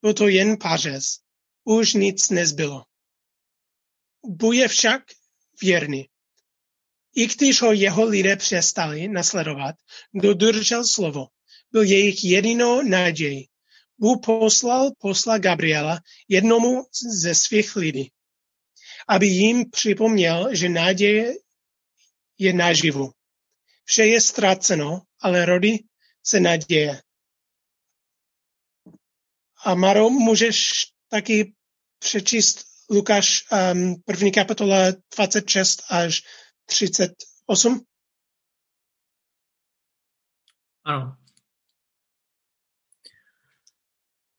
Byl 0.02 0.14
to 0.14 0.28
jen 0.28 0.56
pařez. 0.56 1.18
Už 1.64 1.94
nic 1.94 2.30
nezbylo. 2.30 2.84
Bůh 4.26 4.54
je 4.54 4.68
však 4.68 5.02
věrný. 5.62 6.08
I 7.16 7.26
když 7.26 7.62
ho 7.62 7.72
jeho 7.72 8.04
lidé 8.04 8.36
přestali 8.36 9.08
nasledovat, 9.08 9.74
dodržel 10.14 10.84
slovo. 10.86 11.26
Byl 11.72 11.82
jejich 11.82 12.24
jedinou 12.24 12.82
naději. 12.82 13.48
Bůh 13.98 14.18
poslal 14.24 14.90
posla 14.98 15.38
Gabriela 15.38 16.00
jednomu 16.28 16.86
ze 17.22 17.34
svých 17.34 17.76
lidí, 17.76 18.12
aby 19.08 19.26
jim 19.26 19.70
připomněl, 19.70 20.54
že 20.54 20.68
naděje 20.68 21.34
je 22.38 22.52
naživu. 22.52 23.12
Vše 23.84 24.06
je 24.06 24.20
ztraceno, 24.20 25.02
ale 25.20 25.44
rody 25.44 25.78
se 26.22 26.40
naděje. 26.40 27.02
A 29.64 29.74
Maro, 29.74 30.10
můžeš 30.10 30.72
taky 31.08 31.54
přečíst 31.98 32.72
Lukáš 32.90 33.44
um, 33.52 33.94
první 34.06 34.32
kapitola 34.32 34.76
26 35.16 35.82
až 35.90 36.22
38? 36.66 37.80
Ano. 40.84 41.16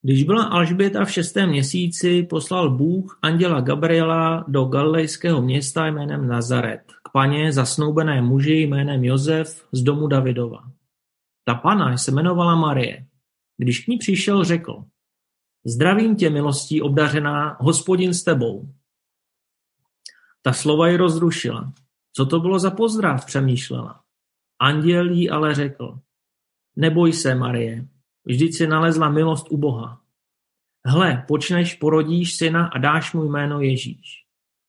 Když 0.01 0.24
byla 0.24 0.44
Alžběta 0.44 1.06
v 1.06 1.12
šestém 1.12 1.50
měsíci, 1.50 2.24
poslal 2.24 2.70
Bůh 2.77 3.20
anděla 3.22 3.62
Gabriela 3.62 4.46
do 4.48 4.65
galilejského 4.65 5.42
města 5.42 5.88
jménem 5.88 6.27
Nazaret 6.27 6.82
k 7.03 7.12
paně 7.13 7.51
zasnoubené 7.51 8.22
muži 8.22 8.53
jménem 8.53 9.03
Josef 9.03 9.68
z 9.72 9.82
domu 9.82 10.08
Davidova. 10.08 10.72
Ta 11.46 11.56
pana 11.56 11.98
se 11.98 12.12
jmenovala 12.12 12.56
Marie. 12.56 13.08
Když 13.58 13.80
k 13.80 13.88
ní 13.88 13.98
přišel, 13.98 14.44
řekl, 14.44 14.84
zdravím 15.65 16.15
tě, 16.15 16.29
milostí 16.29 16.82
obdařená, 16.82 17.58
hospodin 17.60 18.13
s 18.13 18.24
tebou. 18.24 18.70
Ta 20.41 20.53
slova 20.53 20.88
ji 20.88 20.98
rozrušila. 20.98 21.74
Co 22.13 22.25
to 22.25 22.39
bylo 22.39 22.60
za 22.60 22.72
pozdrav, 22.72 23.25
přemýšlela. 23.25 24.01
Anděl 24.60 25.12
jí 25.12 25.29
ale 25.29 25.55
řekl, 25.55 26.00
neboj 26.75 27.13
se, 27.13 27.36
Marie, 27.36 27.88
vždyť 28.25 28.55
si 28.55 28.67
nalezla 28.67 29.10
milost 29.10 29.51
u 29.51 29.58
Boha. 29.58 30.01
Hle, 30.86 31.25
počneš, 31.27 31.75
porodíš 31.75 32.36
syna 32.36 32.67
a 32.67 32.77
dáš 32.77 33.13
mu 33.13 33.24
jméno 33.24 33.62
Ježíš. 33.62 34.24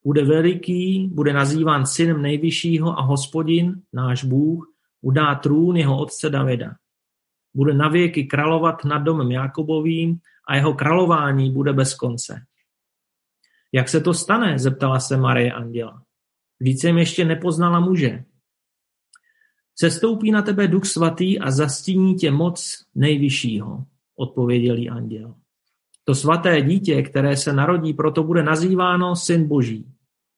Bude 0.04 0.24
veliký, 0.24 1.08
bude 1.12 1.32
nazýván 1.32 1.86
synem 1.86 2.22
nejvyššího 2.22 2.98
a 2.98 3.02
hospodin, 3.02 3.82
náš 3.92 4.24
Bůh, 4.24 4.72
udá 5.00 5.34
trůn 5.34 5.76
jeho 5.76 5.98
otce 5.98 6.30
Davida. 6.30 6.74
Bude 7.54 7.75
navěky 7.75 8.25
královat 8.25 8.84
nad 8.84 8.99
domem 8.99 9.30
Jakobovým 9.30 10.18
a 10.49 10.56
jeho 10.56 10.75
králování 10.75 11.50
bude 11.50 11.73
bez 11.73 11.94
konce. 11.94 12.42
Jak 13.73 13.88
se 13.88 14.00
to 14.00 14.14
stane? 14.14 14.58
zeptala 14.58 15.00
se 15.00 15.16
Marie 15.16 15.52
anděla. 15.52 16.02
Vždyť 16.61 16.80
jsem 16.80 16.99
ještě 16.99 17.25
nepoznala 17.25 17.80
muže. 17.80 18.25
Sestoupí 19.76 20.30
na 20.30 20.42
tebe 20.42 20.68
duch 20.68 20.84
svatý 20.84 21.40
a 21.40 21.50
zastíní 21.50 22.14
tě 22.14 22.30
moc 22.30 22.84
nejvyššího, 22.94 23.84
odpověděl 24.16 24.76
jí 24.76 24.90
anděl. 24.90 25.34
To 26.04 26.14
svaté 26.14 26.62
dítě, 26.62 27.02
které 27.02 27.37
se 27.37 27.52
narodí, 27.52 27.92
proto 27.92 28.23
bude 28.23 28.42
nazýváno 28.42 29.16
syn 29.16 29.49
boží. 29.49 29.87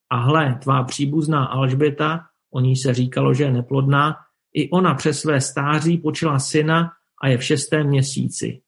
A 0.09 0.17
hle, 0.17 0.59
tvá 0.61 0.83
příbuzná 0.83 1.45
Alžběta, 1.45 2.25
o 2.51 2.59
ní 2.59 2.75
se 2.75 2.93
říkalo, 2.93 3.33
že 3.33 3.43
je 3.43 3.51
neplodná, 3.51 4.15
i 4.53 4.69
ona 4.69 4.93
přes 4.93 5.19
své 5.19 5.41
stáří 5.41 5.97
počila 5.97 6.39
syna 6.39 6.91
a 7.21 7.27
je 7.27 7.37
v 7.37 7.43
šestém 7.43 7.87
měsíci. 7.87 8.61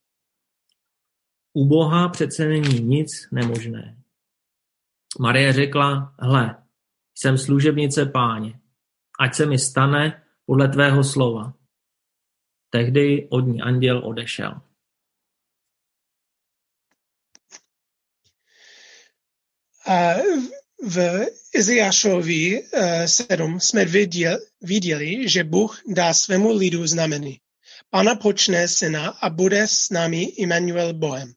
U 1.54 1.66
Boha 1.66 2.10
přece 2.10 2.46
není 2.48 2.80
nic 2.80 3.28
nemožné. 3.32 3.98
Marie 5.20 5.54
řekla, 5.54 6.16
hle, 6.20 6.64
jsem 7.16 7.38
služebnice 7.38 8.06
páně, 8.06 8.60
ať 9.20 9.36
se 9.36 9.46
mi 9.46 9.58
stane 9.58 10.24
podle 10.46 10.68
tvého 10.68 11.04
slova. 11.04 11.54
Tehdy 12.70 13.28
od 13.30 13.42
ní 13.42 13.62
anděl 13.62 14.08
odešel. 14.08 14.62
V 20.88 21.26
Izajášovi 21.54 22.64
7 23.06 23.56
eh, 23.56 23.60
jsme 23.60 23.86
viděli, 24.62 25.30
že 25.30 25.44
Bůh 25.44 25.82
dá 25.88 26.14
svému 26.14 26.54
lidu 26.54 26.88
znamení. 26.88 27.40
Pana 27.90 28.16
počne 28.16 28.68
syna 28.68 29.10
a 29.10 29.30
bude 29.30 29.68
s 29.68 29.90
námi 29.90 30.24
Immanuel 30.24 30.94
Bohem. 30.94 31.34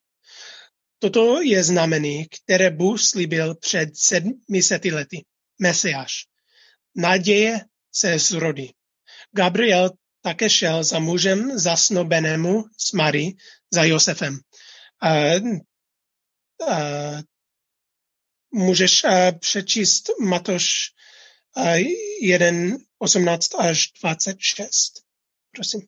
Toto 0.98 1.42
je 1.42 1.64
znamení, 1.64 2.26
které 2.28 2.70
Bůh 2.70 3.00
slíbil 3.00 3.54
před 3.54 3.88
sedmiseti 3.96 4.92
lety. 4.92 5.24
Mesiáš. 5.58 6.12
Naděje 6.96 7.60
se 7.92 8.18
zrodí. 8.18 8.74
Gabriel 9.32 9.90
také 10.22 10.50
šel 10.50 10.84
za 10.84 10.98
mužem 10.98 11.58
zasnobenému 11.58 12.64
s 12.78 12.92
Marí, 12.92 13.36
za 13.72 13.84
Josefem. 13.84 14.38
Uh, 15.04 15.58
uh, 16.68 17.20
můžeš 18.50 19.04
uh, 19.04 19.10
přečíst 19.38 20.10
Matoš 20.20 20.66
uh, 21.56 21.76
1, 22.20 22.76
18 22.98 23.54
až 23.54 23.92
26. 24.02 24.92
Prosím. 25.52 25.80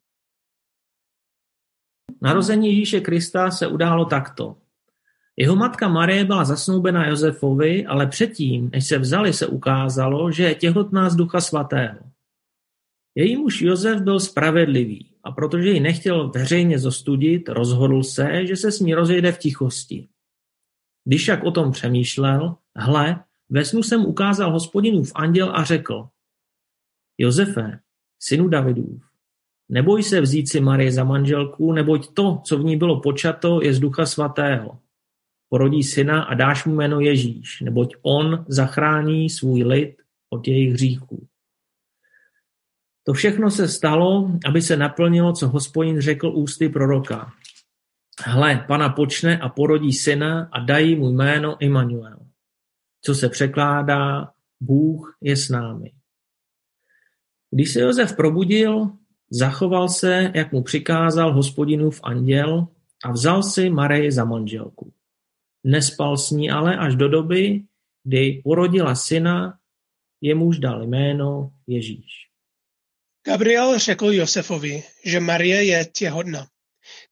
Narození 2.23 2.69
Ježíše 2.69 3.01
Krista 3.01 3.51
se 3.51 3.67
událo 3.67 4.05
takto. 4.05 4.57
Jeho 5.37 5.57
matka 5.57 5.88
Marie 5.88 6.25
byla 6.25 6.45
zasnoubena 6.45 7.09
Josefovi, 7.09 7.87
ale 7.87 8.07
předtím, 8.07 8.71
než 8.73 8.87
se 8.87 8.99
vzali, 8.99 9.33
se 9.33 9.47
ukázalo, 9.47 10.33
že 10.33 10.43
je 10.43 10.55
těhotná 10.55 11.11
z 11.11 11.17
ducha 11.17 11.40
svatého. 11.40 11.99
Její 13.14 13.37
muž 13.37 13.62
Josef 13.62 14.01
byl 14.01 14.21
spravedlivý 14.21 15.14
a 15.25 15.33
protože 15.33 15.71
ji 15.71 15.81
nechtěl 15.81 16.31
veřejně 16.31 16.79
zostudit, 16.79 17.49
rozhodl 17.49 18.03
se, 18.03 18.47
že 18.47 18.57
se 18.57 18.73
s 18.73 18.81
ní 18.81 18.95
rozejde 18.95 19.33
v 19.33 19.38
tichosti. 19.38 20.09
Když 21.05 21.23
však 21.23 21.45
o 21.45 21.51
tom 21.51 21.73
přemýšlel, 21.73 22.57
hle, 22.77 23.25
ve 23.51 23.64
snu 23.64 23.83
jsem 23.83 24.07
ukázal 24.07 24.53
hospodinův 24.53 25.12
anděl 25.14 25.57
a 25.57 25.64
řekl, 25.64 26.09
Josefe, 27.19 27.81
synu 28.19 28.49
Davidův, 28.49 29.13
neboj 29.68 30.03
se 30.03 30.20
vzít 30.20 30.50
si 30.50 30.61
Marie 30.61 30.92
za 30.92 31.05
manželku, 31.05 31.72
neboť 31.72 32.14
to, 32.14 32.40
co 32.44 32.59
v 32.59 32.64
ní 32.64 32.77
bylo 32.77 33.00
počato, 33.00 33.62
je 33.62 33.74
z 33.74 33.81
ducha 33.81 34.07
svatého. 34.07 34.79
Porodí 35.48 35.83
syna 35.83 36.22
a 36.22 36.35
dáš 36.35 36.64
mu 36.64 36.74
jméno 36.74 37.00
Ježíš, 37.00 37.61
neboť 37.61 37.94
on 38.03 38.44
zachrání 38.48 39.31
svůj 39.31 39.62
lid 39.62 39.96
od 40.31 40.48
jejich 40.48 40.72
hříchů. 40.72 41.27
To 43.07 43.12
všechno 43.12 43.50
se 43.50 43.68
stalo, 43.68 44.31
aby 44.46 44.62
se 44.62 44.77
naplnilo, 44.77 45.33
co 45.33 45.48
hospodin 45.48 46.00
řekl 46.00 46.33
ústy 46.35 46.68
proroka. 46.68 47.33
Hle, 48.24 48.64
pana 48.68 48.88
počne 48.88 49.38
a 49.38 49.48
porodí 49.48 49.92
syna 49.92 50.48
a 50.53 50.61
dají 50.61 50.96
mu 50.96 51.11
jméno 51.11 51.57
Immanuel, 51.61 52.18
co 53.05 53.14
se 53.14 53.29
překládá 53.29 54.31
Bůh 54.61 55.16
je 55.20 55.37
s 55.37 55.48
námi. 55.48 55.92
Když 57.50 57.72
se 57.72 57.81
Josef 57.81 58.16
probudil, 58.16 58.90
zachoval 59.35 59.88
se, 59.88 60.33
jak 60.35 60.53
mu 60.53 60.62
přikázal 60.62 61.33
hospodinův 61.33 62.01
anděl 62.03 62.66
a 63.05 63.12
vzal 63.12 63.42
si 63.42 63.70
Marii 63.70 64.12
za 64.12 64.25
manželku. 64.25 64.92
Nespal 65.64 66.16
s 66.16 66.31
ní 66.31 66.51
ale 66.51 66.77
až 66.77 66.94
do 66.97 67.09
doby, 67.09 67.62
kdy 68.05 68.40
porodila 68.44 68.94
syna, 68.94 69.59
jemuž 70.20 70.59
dal 70.59 70.83
jméno 70.83 71.51
Ježíš. 71.66 72.29
Gabriel 73.27 73.79
řekl 73.79 74.12
Josefovi, 74.12 74.83
že 75.05 75.20
Marie 75.20 75.64
je 75.64 75.85
těhodna. 75.85 76.47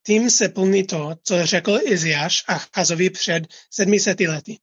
Tím 0.07 0.31
se 0.31 0.49
plní 0.49 0.87
to, 0.87 1.15
co 1.23 1.47
řekl 1.47 1.79
Iziáš 1.85 2.45
a 2.49 2.59
Chazovi 2.59 3.11
před 3.11 3.47
sedmiseti 3.71 4.29
lety. 4.29 4.59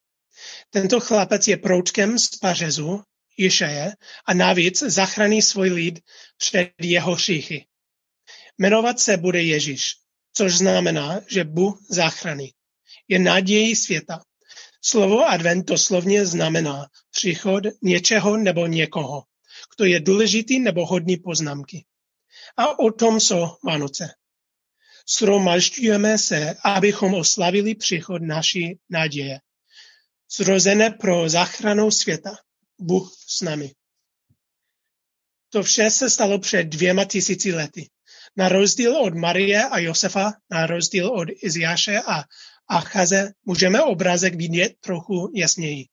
Tento 0.70 1.00
chlapec 1.00 1.48
je 1.48 1.58
proučkem 1.58 2.20
z 2.20 2.30
pařezu 2.30 3.02
Išeje 3.38 3.92
a 4.26 4.34
navíc 4.34 4.84
zachrání 4.84 5.42
svůj 5.42 5.70
lid 5.70 6.00
před 6.40 6.72
jeho 6.82 7.16
hříchy. 7.16 7.66
Jmenovat 8.58 9.00
se 9.00 9.18
bude 9.18 9.44
Ježíš, 9.44 9.96
což 10.34 10.58
znamená, 10.58 11.22
že 11.28 11.44
Bůh 11.44 11.80
zachrání 11.90 12.54
je 13.08 13.20
nadějí 13.20 13.76
světa. 13.76 14.24
Slovo 14.82 15.26
advent 15.26 15.68
doslovně 15.68 16.26
znamená 16.26 16.88
příchod 17.12 17.64
něčeho 17.84 18.38
nebo 18.38 18.68
někoho, 18.68 19.24
kdo 19.76 19.86
je 19.86 20.00
důležitý 20.00 20.60
nebo 20.60 20.86
hodný 20.86 21.18
poznámky. 21.18 21.86
A 22.58 22.80
o 22.80 22.92
tom 22.92 23.20
jsou 23.20 23.48
Vánoce. 23.64 24.14
Sromažďujeme 25.06 26.18
se, 26.18 26.56
abychom 26.64 27.14
oslavili 27.14 27.76
příchod 27.76 28.22
naší 28.22 28.80
naděje. 28.90 29.40
Zrozené 30.38 30.90
pro 30.90 31.30
záchranu 31.30 31.92
světa. 31.92 32.38
Bůh 32.80 33.16
s 33.28 33.42
námi. 33.42 33.72
To 35.50 35.64
vše 35.64 35.90
se 35.90 36.10
stalo 36.10 36.40
před 36.40 36.64
dvěma 36.64 37.06
tisíci 37.06 37.54
lety. 37.54 37.90
Na 38.38 38.50
rozdíl 38.50 38.98
od 38.98 39.14
Marie 39.14 39.64
a 39.64 39.80
Josefa, 39.80 40.34
na 40.52 40.68
rozdíl 40.68 41.08
od 41.08 41.28
Iziáše 41.44 42.00
a 42.00 42.24
a 42.70 42.80
Chaze 42.82 43.32
můžeme 43.46 43.84
obrázek 43.84 44.36
vidět 44.36 44.74
trochu 44.80 45.32
jasněji. 45.36 45.86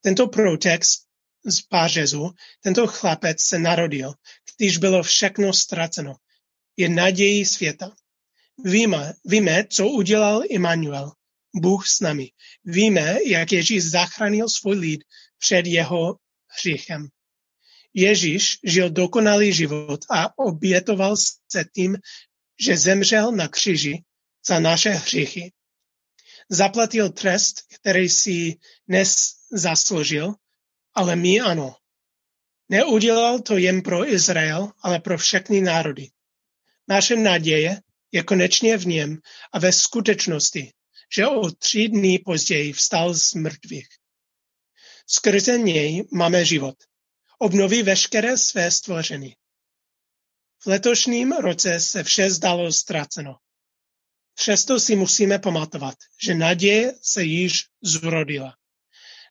Tento 0.00 0.26
protext 0.26 1.02
z 1.46 1.60
pářezu, 1.60 2.30
tento 2.60 2.86
chlapec 2.86 3.42
se 3.42 3.58
narodil, 3.58 4.14
když 4.56 4.78
bylo 4.78 5.02
všechno 5.02 5.52
ztraceno. 5.52 6.14
Je 6.76 6.88
nadějí 6.88 7.44
světa. 7.44 7.92
Víme, 8.64 9.12
víme, 9.24 9.64
co 9.70 9.88
udělal 9.88 10.42
Immanuel, 10.48 11.12
Bůh 11.54 11.88
s 11.88 12.00
námi. 12.00 12.30
Víme, 12.64 13.16
jak 13.26 13.52
Ježíš 13.52 13.84
zachránil 13.84 14.48
svůj 14.48 14.78
lid 14.78 15.00
před 15.38 15.66
jeho 15.66 16.16
hříchem. 16.58 17.08
Ježíš 17.94 18.58
žil 18.64 18.90
dokonalý 18.90 19.52
život 19.52 20.00
a 20.10 20.38
obětoval 20.38 21.16
se 21.16 21.64
tím, 21.74 21.96
že 22.60 22.76
zemřel 22.76 23.32
na 23.32 23.48
křiži 23.48 24.02
za 24.46 24.58
naše 24.60 24.90
hříchy 24.90 25.52
Zaplatil 26.52 27.12
trest, 27.12 27.56
který 27.74 28.08
si 28.08 28.56
nezasloužil, 28.88 30.34
ale 30.94 31.16
my 31.16 31.40
ano. 31.40 31.76
Neudělal 32.68 33.40
to 33.40 33.56
jen 33.56 33.82
pro 33.82 34.08
Izrael, 34.12 34.72
ale 34.82 35.00
pro 35.00 35.18
všechny 35.18 35.60
národy. 35.60 36.08
Naše 36.88 37.16
naděje 37.16 37.80
je 38.12 38.22
konečně 38.22 38.76
v 38.76 38.86
něm 38.86 39.18
a 39.52 39.58
ve 39.58 39.72
skutečnosti, 39.72 40.72
že 41.16 41.26
o 41.26 41.50
tři 41.50 41.88
dny 41.88 42.18
později 42.18 42.72
vstal 42.72 43.14
z 43.14 43.34
mrtvých. 43.34 43.88
Skrze 45.06 45.58
něj 45.58 46.04
máme 46.12 46.44
život. 46.44 46.76
Obnoví 47.42 47.82
veškeré 47.82 48.38
své 48.38 48.70
stvoření. 48.70 49.36
V 50.62 50.66
letošním 50.66 51.32
roce 51.32 51.80
se 51.80 52.04
vše 52.04 52.30
zdalo 52.30 52.72
ztraceno. 52.72 53.36
Přesto 54.34 54.80
si 54.80 54.96
musíme 54.96 55.38
pamatovat, 55.38 55.94
že 56.24 56.34
naděje 56.34 56.94
se 57.02 57.22
již 57.22 57.64
zrodila. 57.82 58.56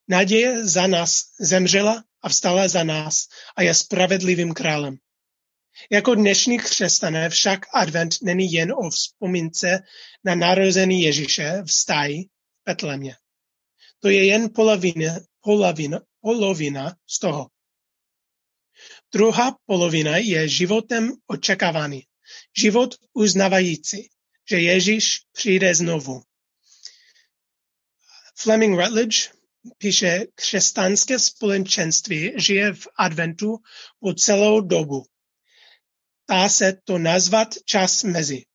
Naděje 0.08 0.68
za 0.68 0.88
nás 0.88 1.22
zemřela 1.40 2.04
a 2.22 2.30
vstala 2.30 2.68
za 2.68 2.84
nás 2.84 3.28
a 3.56 3.62
je 3.62 3.74
spravedlivým 3.74 4.54
králem. 4.54 4.98
Jako 5.92 6.16
dnešní 6.16 6.58
křesťané 6.58 7.30
však 7.30 7.60
advent 7.74 8.16
není 8.22 8.52
jen 8.52 8.72
o 8.72 8.90
vzpomínce 8.90 9.80
na 10.24 10.36
narození 10.36 11.02
Ježíše 11.02 11.64
v 11.66 11.72
stáji 11.72 12.24
v 12.24 12.64
Petlemě. 12.64 13.16
To 14.00 14.10
je 14.10 14.26
jen 14.26 14.50
polovina, 14.56 15.14
polovina, 15.42 16.00
polovina 16.22 16.96
z 17.08 17.20
toho. 17.20 17.48
Druhá 19.14 19.58
polovina 19.66 20.18
je 20.18 20.48
životem 20.48 21.12
očekávaný. 21.28 22.04
Život 22.58 22.96
uznávající, 23.14 24.10
že 24.50 24.60
Ježíš 24.60 25.20
přijde 25.32 25.76
znovu. 25.76 26.22
Fleming 28.38 28.80
Rutledge 28.80 29.30
píše, 29.78 30.26
křesťanské 30.36 31.20
společenství 31.20 32.34
žije 32.38 32.74
v 32.74 32.88
adventu 32.98 33.58
po 34.00 34.14
celou 34.14 34.62
dobu. 34.62 35.06
Dá 36.30 36.50
se 36.50 36.78
to 36.84 36.98
nazvat 36.98 37.56
čas 37.66 38.04
mezi, 38.04 38.46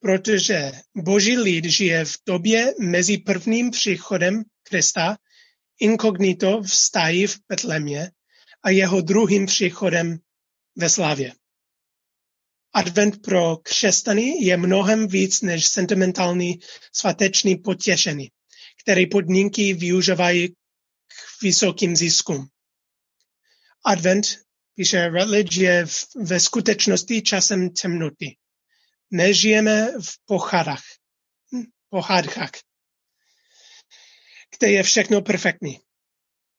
protože 0.00 0.72
boží 0.96 1.38
lid 1.38 1.64
žije 1.64 2.04
v 2.04 2.16
době 2.26 2.74
mezi 2.80 3.18
prvním 3.18 3.70
příchodem 3.70 4.42
Krista, 4.62 5.16
inkognito 5.80 6.62
v 6.62 6.74
stáji 6.74 7.26
v 7.26 7.38
Betlemě 7.48 8.10
a 8.62 8.70
jeho 8.70 9.00
druhým 9.00 9.46
příchodem 9.46 10.18
ve 10.76 10.90
slávě. 10.90 11.32
Advent 12.72 13.22
pro 13.22 13.56
křesťany 13.56 14.44
je 14.44 14.56
mnohem 14.56 15.08
víc 15.08 15.40
než 15.40 15.66
sentimentální 15.66 16.60
svatečný 16.92 17.56
potěšení, 17.56 18.30
který 18.82 19.06
podniky 19.06 19.74
využívají 19.74 20.48
k 20.48 21.42
vysokým 21.42 21.96
ziskům. 21.96 22.48
Advent, 23.84 24.26
píše 24.74 25.08
Rutledge, 25.08 25.60
je 25.64 25.86
ve 26.16 26.40
skutečnosti 26.40 27.22
časem 27.22 27.70
temnoty. 27.70 28.36
Nežijeme 29.10 29.86
v 30.00 30.24
pochádách, 30.24 30.82
pohádkách, 31.88 32.50
kde 34.58 34.70
je 34.70 34.82
všechno 34.82 35.22
perfektní. 35.22 35.80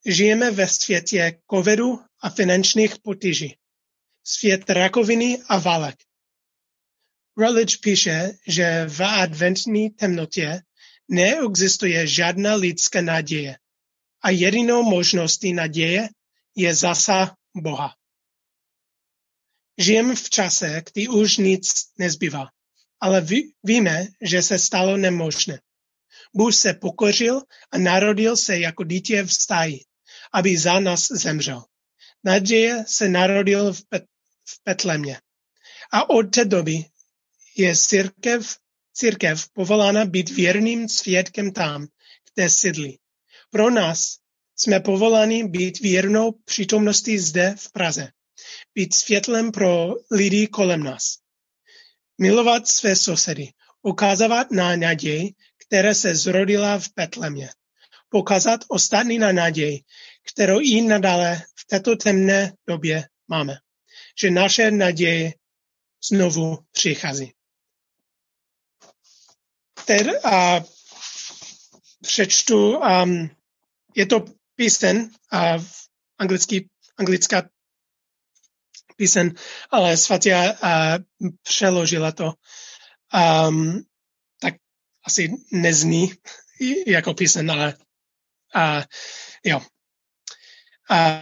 Žijeme 0.06 0.52
ve 0.52 0.68
světě 0.68 1.42
covidu 1.52 2.00
a 2.22 2.30
finančních 2.30 3.00
potíží. 3.00 3.58
Svět 4.24 4.70
rakoviny 4.70 5.38
a 5.48 5.60
válek. 5.60 5.96
Rutledge 7.38 7.78
píše, 7.78 8.38
že 8.48 8.86
v 8.88 9.02
adventní 9.04 9.90
temnotě 9.90 10.62
neexistuje 11.08 12.08
žádná 12.08 12.56
lidská 12.56 13.02
naděje 13.02 13.58
a 14.22 14.30
jedinou 14.30 14.84
možností 14.84 15.54
naděje 15.54 16.10
je 16.56 16.76
zasa 16.76 17.36
Boha. 17.56 17.96
Žijeme 19.78 20.16
v 20.16 20.30
čase, 20.30 20.84
kdy 20.94 21.08
už 21.08 21.38
nic 21.38 21.74
nezbývá, 21.98 22.48
ale 23.00 23.22
ví, 23.22 23.54
víme, 23.64 24.08
že 24.22 24.42
se 24.42 24.60
stalo 24.60 24.98
nemožné. 24.98 25.62
Bůh 26.36 26.56
se 26.56 26.74
pokořil 26.74 27.42
a 27.72 27.78
narodil 27.78 28.38
se 28.38 28.60
jako 28.60 28.84
dítě 28.84 29.24
v 29.24 29.34
stáji, 29.34 29.80
aby 30.34 30.58
za 30.58 30.80
nás 30.80 31.08
zemřel. 31.08 31.64
Naděje 32.24 32.86
se 32.88 33.10
narodil 33.10 33.74
v, 33.74 33.82
Pet- 33.82 34.08
v 34.46 34.64
Petlemě. 34.64 35.22
A 35.92 36.10
od 36.10 36.24
té 36.24 36.46
doby 36.46 36.86
je 37.58 37.76
církev, 37.76 38.58
církev 38.94 39.50
povolána 39.54 40.06
být 40.06 40.30
věrným 40.30 40.90
svědkem 40.90 41.52
tam, 41.52 41.88
kde 42.34 42.50
sídlí. 42.50 43.00
Pro 43.50 43.70
nás 43.70 44.18
jsme 44.56 44.80
povoláni 44.80 45.48
být 45.48 45.80
věrnou 45.80 46.32
přítomností 46.32 47.20
zde 47.20 47.56
v 47.58 47.72
Praze. 47.72 48.08
Být 48.76 48.94
světlem 48.94 49.52
pro 49.52 49.94
lidi 50.12 50.48
kolem 50.48 50.84
nás. 50.84 51.18
Milovat 52.18 52.68
své 52.68 52.96
sousedy. 52.96 53.54
Ukázovat 53.82 54.52
na 54.52 54.76
naději, 54.76 55.34
která 55.68 55.94
se 55.94 56.16
zrodila 56.16 56.80
v 56.80 56.90
Petlemě. 56.90 57.50
Pokazat 58.10 58.62
ostatní 58.68 59.18
na 59.18 59.32
naději, 59.32 59.82
kterou 60.32 60.60
i 60.60 60.82
nadále 60.82 61.42
v 61.56 61.66
této 61.66 61.96
temné 61.96 62.54
době 62.68 63.08
máme. 63.28 63.58
Že 64.22 64.32
naše 64.32 64.72
naděje 64.72 65.34
znovu 66.10 66.58
přichází. 66.72 67.34
Teď 69.86 70.08
a 70.24 70.62
přečtu, 72.02 72.78
um, 72.78 73.30
je 73.96 74.06
to 74.06 74.26
písen, 74.56 75.10
a 75.32 75.58
anglický, 76.18 76.70
anglická 76.98 77.50
písen, 78.96 79.34
ale 79.70 79.98
svatě 79.98 80.36
a 80.62 80.98
přeložila 81.42 82.12
to. 82.12 82.34
Um, 83.14 83.84
tak 84.40 84.54
asi 85.06 85.32
nezní 85.52 86.12
jako 86.88 87.14
písen, 87.14 87.52
ale 87.52 87.78
a, 88.56 88.84
jo. 89.44 89.62
A, 90.90 91.20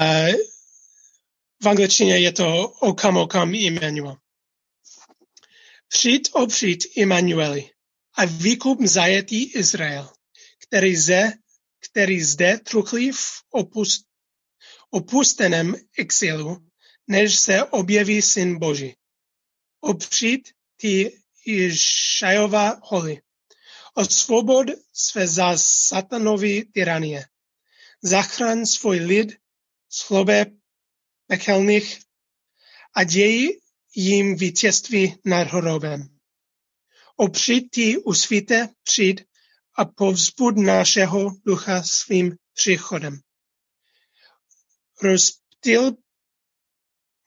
v 1.64 1.68
angličtině 1.68 2.18
je 2.18 2.32
to 2.32 2.68
okam 2.68 3.18
okam 3.18 3.56
Immanuel. 3.56 4.18
Přijď 5.88 6.30
opřít 6.34 6.84
Immanueli 6.96 7.70
a 8.18 8.26
výkup 8.26 8.82
zajetý 8.82 9.44
Izrael, 9.44 10.14
který, 10.68 10.96
ze, 10.96 11.34
který 11.80 12.22
zde 12.22 12.58
truchlí 12.58 13.12
v 13.12 13.44
opust, 13.52 14.06
opusteném 14.90 15.76
exilu, 15.98 16.58
než 17.08 17.40
se 17.40 17.64
objeví 17.64 18.22
syn 18.22 18.60
Boží. 18.60 18.96
Opřít 19.82 20.50
ty 20.78 21.22
Išajova 21.46 22.80
holy. 22.84 23.22
Osvobod 23.94 24.68
své 24.94 25.28
za 25.28 25.54
satanovi 25.58 26.66
tyranie. 26.74 27.26
Zachraň 28.04 28.66
svůj 28.66 29.00
lid 29.00 29.38
chlobé 30.00 30.46
pekelných 31.28 32.00
a 32.96 33.04
děj 33.04 33.62
jim 33.96 34.36
vítězství 34.36 35.16
nad 35.26 35.48
hrovem. 35.48 36.18
Opřít 37.16 37.70
ty 37.72 37.98
usvíte 37.98 38.70
přijď 38.84 39.26
a 39.78 39.86
povzbud 39.86 40.58
našeho 40.58 41.32
ducha 41.46 41.84
svým 41.84 42.38
příchodem. 42.54 43.20
Rozptyl 45.02 45.92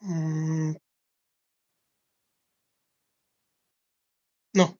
mm, 0.01 0.75
no, 4.57 4.77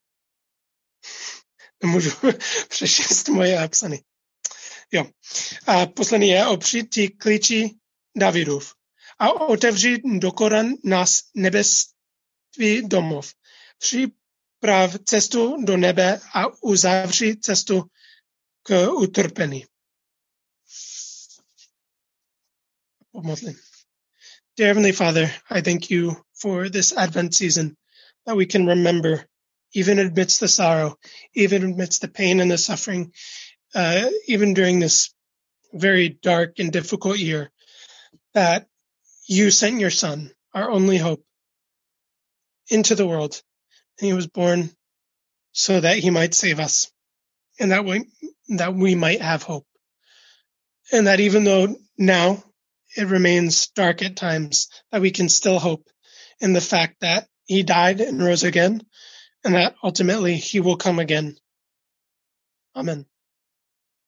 nemůžu 1.83 2.11
přečíst 2.69 3.29
moje 3.29 3.65
apsany. 3.65 4.05
Jo. 4.93 5.07
A 5.67 5.87
poslední 5.87 6.29
je 6.29 6.47
opřít 6.47 6.99
klíči 7.19 7.71
Davidův 8.17 8.75
a 9.19 9.33
otevřít 9.33 10.01
do 10.19 10.33
Koran 10.33 10.67
nás 10.85 11.23
nebeství 11.35 12.89
domov. 12.89 13.33
Připrav 13.79 14.97
cestu 15.05 15.65
do 15.65 15.77
nebe 15.77 16.21
a 16.35 16.63
uzavři 16.63 17.37
cestu 17.37 17.83
k 18.63 18.89
utrpení. 18.89 19.65
Pomodlím. 23.13 23.55
Dear 24.57 24.67
Heavenly 24.67 24.93
Father, 24.93 25.31
I 25.51 25.63
thank 25.63 25.91
you 25.91 26.17
for 26.41 26.71
this 26.71 26.93
Advent 26.97 27.35
season 27.35 27.77
that 28.27 28.37
we 28.37 28.47
can 28.47 28.67
remember, 28.67 29.29
even 29.75 29.99
amidst 29.99 30.41
the 30.41 30.49
sorrow, 30.49 30.95
even 31.35 31.65
amidst 31.65 32.01
the 32.01 32.09
pain 32.09 32.41
and 32.41 32.51
the 32.51 32.59
suffering, 32.59 33.13
uh, 33.75 34.07
even 34.27 34.55
during 34.55 34.79
this 34.79 35.13
very 35.73 36.09
dark 36.09 36.59
and 36.59 36.73
difficult 36.73 37.19
year, 37.19 37.51
that 38.35 38.67
you 39.27 39.51
sent 39.51 39.81
your 39.81 39.91
son, 39.91 40.31
our 40.55 40.71
only 40.71 40.99
hope, 40.99 41.25
into 42.69 42.95
the 42.95 43.07
world. 43.07 43.41
And 43.99 44.07
he 44.07 44.13
was 44.13 44.27
born 44.27 44.71
so 45.53 45.81
that 45.81 45.99
he 45.99 46.11
might 46.11 46.35
save 46.35 46.61
us 46.61 46.91
and 47.59 47.73
that 47.73 47.85
we, 47.85 48.05
that 48.49 48.75
we 48.75 48.95
might 48.95 49.21
have 49.21 49.43
hope. 49.43 49.67
And 50.93 51.07
that 51.07 51.21
even 51.21 51.45
though 51.45 51.77
now 51.97 52.43
it 52.97 53.07
remains 53.07 53.69
dark 53.69 54.03
at 54.03 54.17
times, 54.17 54.69
that 54.93 55.01
we 55.01 55.11
can 55.11 55.29
still 55.29 55.59
hope 55.59 55.89
in 56.41 56.53
the 56.53 56.61
fact 56.61 57.01
that 57.01 57.27
he 57.47 57.63
died 57.63 58.01
and 58.01 58.23
rose 58.23 58.43
again 58.43 58.83
and 59.45 59.55
that 59.55 59.75
ultimately 59.83 60.37
he 60.37 60.61
will 60.61 60.77
come 60.77 60.99
again. 60.99 61.37
Amen. 62.75 63.07